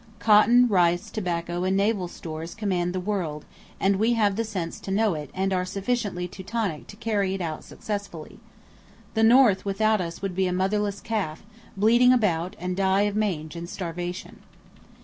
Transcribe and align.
Cotton, 0.17 0.67
rice, 0.67 1.11
tobacco, 1.11 1.63
and 1.63 1.77
naval 1.77 2.07
stores 2.07 2.55
command 2.55 2.91
the 2.91 2.99
world; 2.99 3.45
and 3.79 3.97
we 3.97 4.13
have 4.13 4.35
the 4.35 4.43
sense 4.43 4.79
to 4.79 4.89
know 4.89 5.13
it 5.13 5.29
and 5.31 5.53
are 5.53 5.63
sufficiently 5.63 6.27
Teutonic 6.27 6.87
to 6.87 6.95
carry 6.95 7.35
it 7.35 7.39
out 7.39 7.63
successfully. 7.63 8.39
The 9.13 9.21
North 9.21 9.63
without 9.63 10.01
us 10.01 10.19
would 10.19 10.35
be 10.35 10.47
a 10.47 10.53
motherless 10.53 11.01
calf, 11.01 11.43
bleating 11.77 12.11
about, 12.11 12.55
and 12.57 12.75
die 12.75 13.01
of 13.01 13.15
mange 13.15 13.55
and 13.55 13.69
starvation." 13.69 14.39